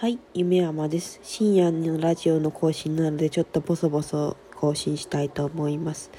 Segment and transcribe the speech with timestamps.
[0.00, 1.20] はい、夢山です。
[1.22, 6.10] 深夜のラジオの更新なので、ちょっとボソボソ更新したいと思います。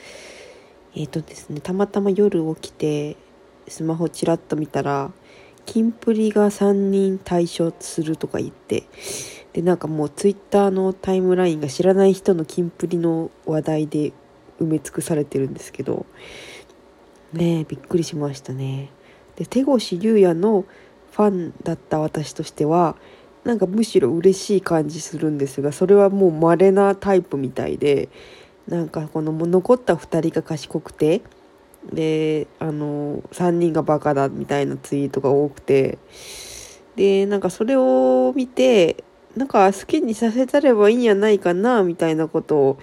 [0.95, 3.17] えっ、とですね、たまたま夜起きて、
[3.67, 5.11] スマホちらっと見たら、
[5.65, 8.83] キンプリが3人対象するとか言って、
[9.53, 14.13] で、なんかもうツイッターのタイムラインが知らない人のキンプリの話題で
[14.59, 16.05] 埋め尽くされてるんですけど、
[17.33, 18.91] ねえ、びっくりしましたね。
[19.37, 20.65] で、手越優也の
[21.13, 22.95] ファンだった私としては、
[23.43, 28.09] なんかむしろ嬉しい感じするんですがそれはもう稀なタイプみたいで
[28.67, 31.21] なんかこの残った2人が賢くて
[31.91, 35.97] であの3人がバカだみたいなツイートが多くて
[36.95, 39.03] でなんかそれを見て
[39.35, 42.79] なんか好きにさせたればいいんやないかなみたいなことを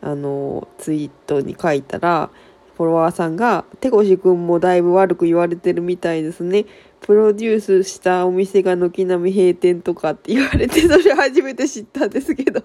[0.00, 2.30] あのツイートに書いたら
[2.76, 6.64] フォロワーさんが「手越くんもだいぶ悪く言われてるみたいですね」
[7.10, 12.62] プロデュースしたお店が軒並み閉店とかって言われて、それ初めて知ったんですけど。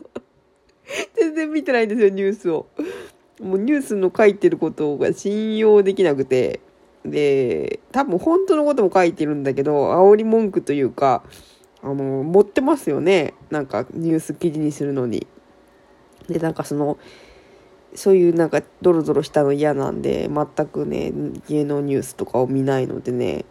[1.18, 2.68] 全然見てないんですよ、ニュースを。
[3.41, 6.60] もうニュースの書いてることが信用できなくて。
[7.04, 11.24] で、多分本当のことも書いてるんだけど、煽り文句というか、
[11.82, 13.34] あの、持ってますよね。
[13.49, 15.26] なんかニュース記事にするのに。
[16.30, 16.99] で、なんかその、
[17.96, 21.12] そういうなんかドロドロしたの嫌なんで、全くね、
[21.49, 23.46] 芸能ニュースとかを見ないのでね、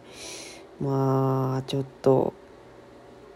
[0.81, 2.33] まあちょっと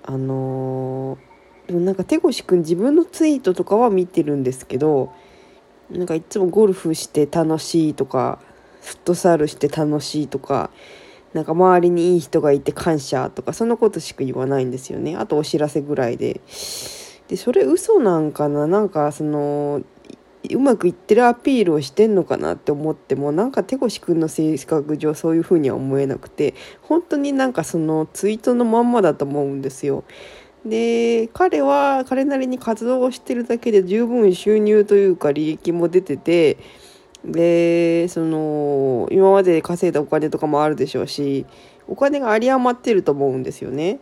[0.04, 5.14] あのー、でもなんか手越くん自分のツイートとかは見てるんですけど
[5.90, 8.40] なんかいつもゴルフして楽しいとか
[8.82, 10.70] フットサルして楽しいとか
[11.34, 15.16] なんか周りにいい人がいて感謝とかそのことしか言わないんですよね。
[15.16, 16.42] あとお知らせぐらいで。
[17.28, 18.66] でそれ嘘なんかな？
[18.66, 19.84] なんかその
[20.52, 30.06] うまくいってるアピールをしてんのかなって思ってもなんか手越くんの性格上そういうふうには思えなくて本当になんかそのツイートのまんまだと思うんですよ。
[30.66, 36.58] で彼は彼なりに活動をしてるだけで十分収入というか利益も出てて
[37.24, 41.46] でその今まで稼いだお金とかもあるでしょうし
[41.88, 44.00] お金が有り余ってると思うんですよね。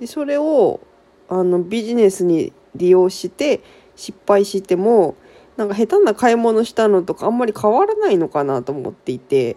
[0.00, 0.80] でそれを
[1.28, 3.60] あのビジネスに利用して
[3.96, 5.16] 失敗しても
[5.56, 9.56] なんか下手な買い物したのとかあんまり変わらないのかなと思っていて。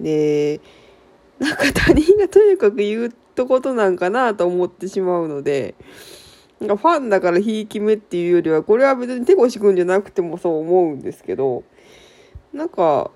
[0.00, 0.60] で
[1.38, 5.74] なんか他人がとにかく言うとことなんかなと思ってしまうので
[6.60, 11.64] なんかファンだからひいき目っていうよりはこれは別に手越くんじゃなくてもそう思うんですけど
[12.52, 13.10] なんか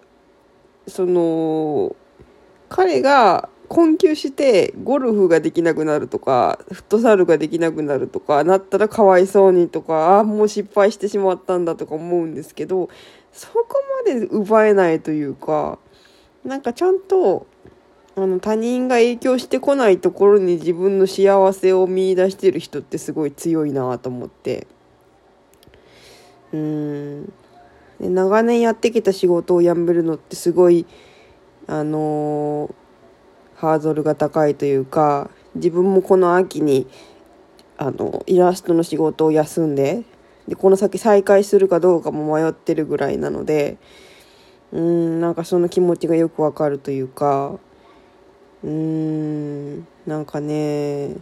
[0.86, 1.94] その
[2.68, 12.88] 彼が困窮してゴルフができなくなるとかフットサルができなくなるとかなったらかわいそうにとかああもう失敗してしまったんだとか思うんですけど
[13.32, 13.66] そこ
[14.06, 15.78] まで奪えないというか
[16.44, 17.46] なんかちゃんと
[18.16, 24.66] あの他人が影響してこないところに自分の幸せを見出してる人ってすごい強いなと思って。
[26.52, 27.26] うん。
[28.00, 30.86] で長年やってきた仕事を辞めるのってすごい
[31.68, 32.77] あのー
[33.58, 36.86] ハードルが高いというか自分もこの秋に
[37.76, 40.04] あのイラストの仕事を休んで
[40.46, 43.76] でこの先再開するかどうかも迷ってるぐらいなので
[44.72, 47.58] うんなんかその気持ちがよくわかるというか
[48.62, 51.16] うんなんかね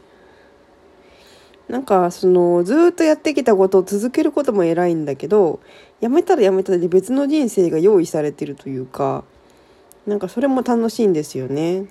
[1.68, 5.60] なんかそのずっとやってきたことを続けることも偉いんだけど
[6.00, 9.24] やめたらやめたで別の人生が用意されてるというか
[10.06, 11.86] なんかそれも楽しいんですよね。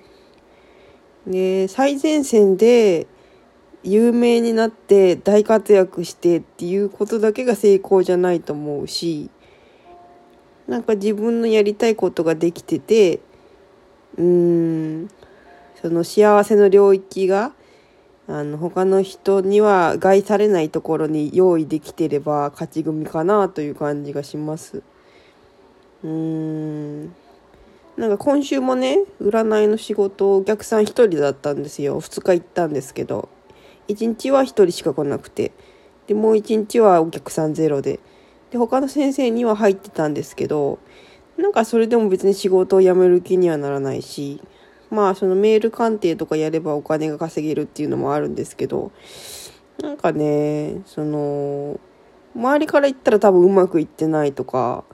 [1.26, 3.06] で最前線で
[3.82, 9.30] 有名になって大活躍してっていうことだけが成功じゃないと思うし
[10.66, 13.20] なんか自分のやりたいことができてて
[14.16, 14.24] うー
[15.04, 15.10] ん
[15.80, 17.52] その幸せの領域が
[18.28, 24.82] あの他の人には害されないところに用意できてれば勝ち組かなという感じがします。
[26.02, 27.14] うーん
[27.96, 32.00] なんか今週もね占いの仕事お客さん1人だったんですよ。
[32.00, 33.28] 2日行ったんですけど。
[33.88, 35.52] 1日は1人しか来なくて。
[36.06, 38.00] でもう1日はお客さんゼロで。
[38.50, 40.78] で他の先生には入ってたんですけど
[41.36, 44.40] なんかそれでも別に仕事を辞める気にはならないし
[44.90, 48.92] まあそのメール鑑定とかやればお金が稼げるっていうのもあるんですけど
[49.82, 51.80] なんかねその
[52.34, 54.84] 周りから言ったら多分うまくいってないとか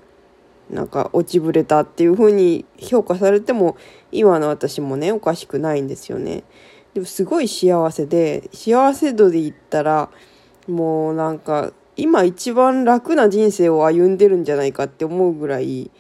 [0.73, 3.77] なんか落ちぶれたっていう風に評価されても
[4.11, 6.45] 今の私もねおかしくないんですよね。
[6.95, 10.11] でもすごい幸せで幸せ度で言ったら
[10.67, 15.91] もうなんか今一番楽な人生を歩んでるんじゃないかって思うぐらい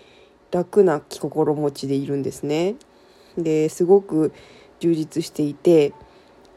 [0.51, 2.77] 楽な心持ちでいるんですね。
[3.37, 4.33] ですごく
[4.81, 5.93] 充実していて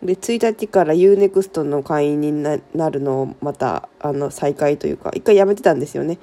[0.01, 2.59] で1日から UNEXT の会員にな
[2.89, 6.19] るのをまたあの再開というか一回やめてたんですよね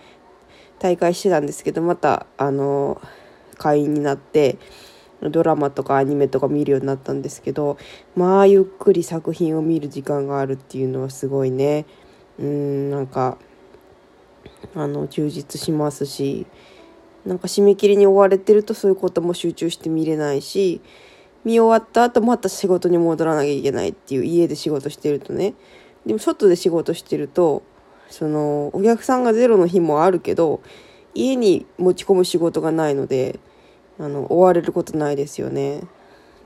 [0.83, 3.01] 大会してたんですけどまたあの
[3.57, 4.59] 会員になって
[5.23, 7.79] ドラマとかアニメとか見るようになったんですけど
[8.17, 11.87] まあゆっくり作品を見る時間があるっていうのはすごいね。
[12.41, 13.39] うんなんか
[14.75, 16.47] あの充実しますし
[17.25, 20.81] なんか締め切りに追われてるとそういうことも集中して見れないし
[21.45, 25.55] 見終わった後また仕事に戻らなきゃいけないっていう家で仕事してるとね。
[26.07, 27.63] でも外で仕事してると
[28.13, 30.61] そのお客さんがゼロの日もあるけど
[31.15, 33.41] 家に持ち込む仕事がないので
[33.99, 35.83] あの追われることないですよね。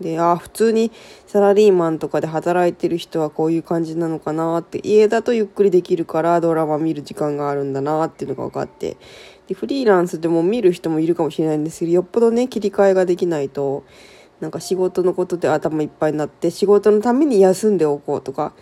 [0.01, 0.93] であ普通に
[1.27, 8.99] サラリーマンとかで働いてる人はこういう感じなのかなって家だとゆっくりできるからドラマ見る時間があるんだなっていうのが分かって
[9.49, 13.85] でフリーランスでも見る人もいるかもしれないんですけどよっぽどね切り替えができないと
[14.41, 18.53] なんか仕事のことで頭いっぱいになって仕事のために休んでおこうとか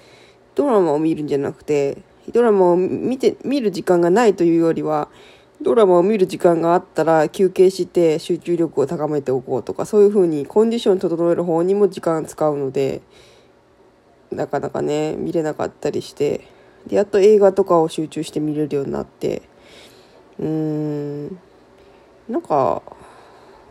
[0.54, 1.98] ドラマを見るんじゃなくて
[2.32, 5.08] ドラマを見て見る時間がないというよりは
[5.62, 13.02] ドラマを見る時間があったら休憩して集中力を高めておこうとかそういう風にコンディション整える方にも時間使うので
[14.30, 16.46] なかなかね見れなかったりして
[16.86, 19.42] でやっと映画とかを集中して見れるようになって
[20.38, 21.38] うーん
[22.28, 22.82] なんか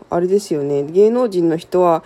[0.10, 0.84] あれですよね。
[0.84, 2.04] 芸能人の人は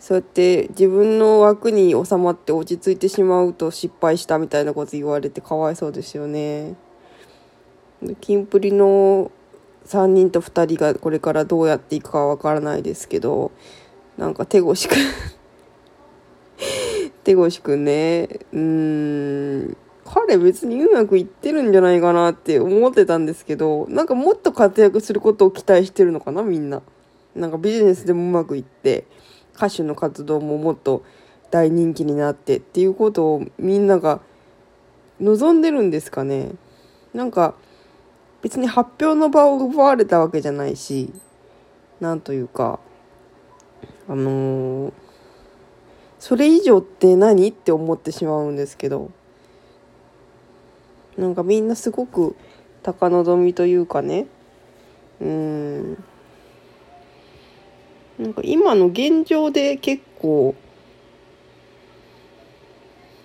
[0.00, 6.76] そうやって自分の枠に収まって落ち着いてしまうと失敗したみたいなこと言われてかわいそうですよね。
[8.20, 9.32] キンプリの
[9.86, 13.50] 3人と2人がこれからどうやっていくかわからないですけど
[14.16, 14.94] なんか手越くん
[17.24, 26.82] 手越くんねうーん彼別にうまくいってるんじゃないかなって思ってたんですけどなんかもっと活躍することを期待してるのかなみんな
[27.34, 29.04] なんかビジネスでもうまくいって
[29.58, 31.04] 歌手の活動ももっと
[31.50, 34.20] 大人気になってっていうことをみんなが
[35.20, 36.52] 望んでるんですかね。
[37.12, 37.54] なんか
[38.40, 41.12] 別に発表の場を奪われたわけじゃないし
[41.98, 42.78] なんというか
[44.08, 44.92] あのー、
[46.20, 49.10] それ以上って何って思ってしまうんですけど
[51.16, 52.36] なんかみんなすごく
[52.84, 54.26] 高望みというかね。
[55.20, 56.04] うん。
[58.18, 60.54] なんか今の現状で結構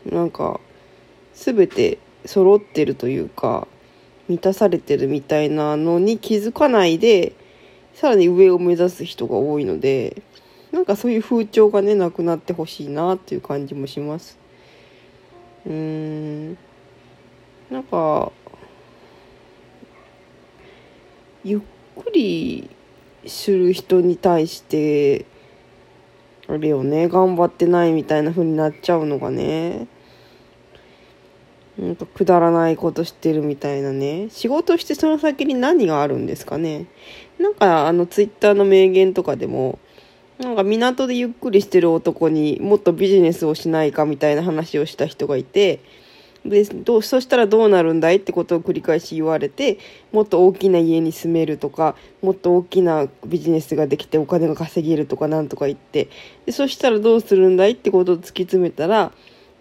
[0.05, 0.59] なんか
[1.33, 3.67] 全て揃ってるというか
[4.27, 7.33] 満たされてるみたいなのに気づかないで
[7.93, 10.21] さらに上を目指す人が多いので
[10.71, 14.39] なんかそういう風潮がねなくなってほしいなっていう感じもします。
[15.65, 16.57] うーん。
[17.69, 18.31] なんか
[21.43, 21.59] ゆっ
[22.03, 22.69] くり
[23.25, 25.25] する人に対して
[26.47, 29.87] あれよね頑張ってないみたいな風になっちゃうのがね。
[31.77, 34.29] なんかくだらないことしてるみたいなね。
[34.29, 36.85] 仕事してその先に何があるんですかね。
[37.39, 39.79] なんかあのツイッターの名言とかでも
[40.37, 45.79] なんか港でゆっくりしてる男にもっとビジネスをしないかみたいな話をした人がいて
[46.45, 49.79] でどうそしたらどうなるんだいってことを繰り返し言われて
[50.11, 56.09] もっと大きな家に住めるとかもっと大きなビジネスができてお金が稼げるとかなんとか言って
[56.45, 59.13] でそしたらどうするんだいってことを突き詰めたら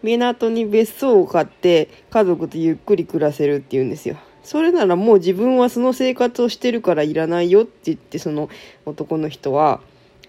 [0.03, 4.17] 港に別荘を買って家族とゆっくり暮らせるって言うんですよ。
[4.43, 8.49] それならもう自分はその生活をしてるからいらないよって言ってその
[8.85, 9.81] 男の人は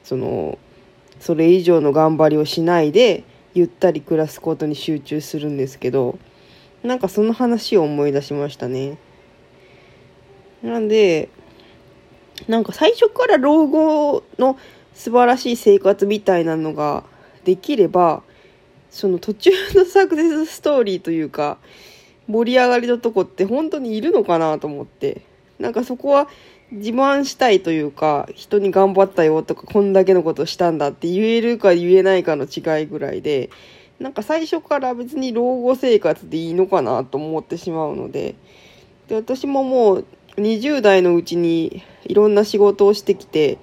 [0.04, 0.60] その
[1.20, 3.24] それ以上の頑張りをしないで
[3.56, 6.20] ゆったり暮らすことに集中するんですけど
[6.84, 8.98] なんかその話を思い出しましたね。
[10.62, 11.30] なんで
[12.48, 14.58] なんか最初から老後の
[14.94, 17.04] 素晴らしい生活みたいなのが
[17.44, 18.24] できれば
[18.90, 21.58] その途中のサクセスストーリーというか
[22.28, 25.22] 盛り上がりのとこって本当にいるのかなと思って
[25.60, 26.28] なんかそこは
[26.72, 33.50] 自慢したいというか人に頑張ったよとかこんだけのことしたんだって言えるか言えないかの違いぐらいで
[34.04, 38.36] なんか最初から別に老後生活でいいのかなと思ってしまうので
[39.08, 40.06] で私ももう
[40.36, 43.60] 20代のうちにいろんな仕事をしてきて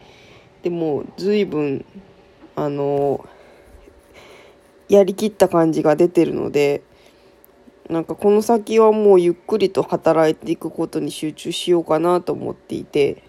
[0.62, 1.84] でも随分
[2.56, 3.28] あの
[4.88, 6.82] やりきった感じが出てるので
[7.90, 13.22] なんかこの先はもうゆっくりと働いていくことに集中しようかなと思っていて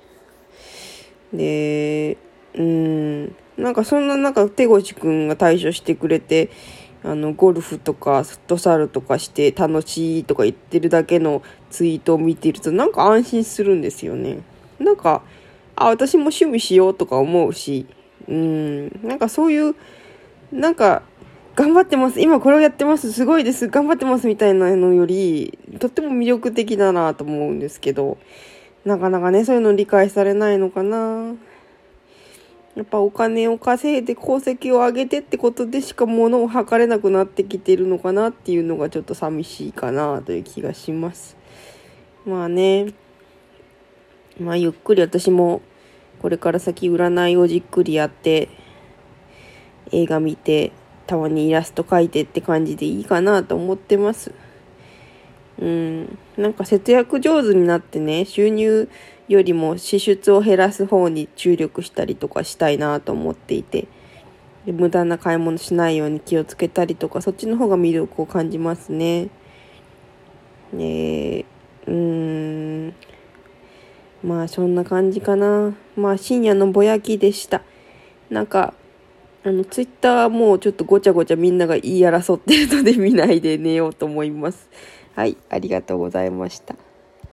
[1.34, 2.18] で
[2.54, 6.50] うんなんかそんな中手越くんが対処してくれて
[7.04, 14.40] あのゴルフとかフットサルとかして楽しいとか言ってるだけのツイートを見てるとなんか安心するんですよね。
[14.80, 15.24] なんか
[15.76, 17.88] あ私も趣味しようとか思うし
[18.28, 19.76] うんなんかそういう
[20.52, 21.04] なんか
[21.56, 22.22] 頑張ってます。
[22.22, 23.12] 今これをやってます。
[23.12, 23.68] すごいです。
[23.68, 28.18] 頑張ってますみたいなのより、とっても魅力的だなと思うんですけど、
[28.86, 31.36] なかなかね、そういうの理解されないのかな。
[32.76, 41.36] やっぱお金を稼いで功績を上げてってことでしか物を測れなくなってきてるのかなっていうのがちょっと寂しいかなという気がします。
[42.26, 42.94] まあね、
[44.40, 45.62] まあゆっくり私も
[46.22, 48.48] これから先占いをじっくりやって
[49.92, 50.72] 映画見て
[51.08, 54.32] たまにイラスト描いてって感じでいいかなと思ってます。
[55.62, 58.90] うん、なんか節約上手になってね、収入
[59.28, 63.88] よりも支出を減らす方に注力したりとかしたいなと思っていて、
[64.66, 69.30] 無駄な買い物しないように気をつけたりとか、そっちの方が魅力を感じますね。
[70.74, 71.46] ね
[71.86, 72.94] うーん。
[74.24, 75.76] まあそんな感じかな。
[75.96, 77.62] まあ深夜のぼやきでした。
[78.32, 78.74] なんか、
[79.44, 84.70] あの、ツイッターもうちょっとごちゃごちゃみんなが言い争ってるので見ないで寝ようと思います。
[85.16, 86.91] はい、ありがとうございました。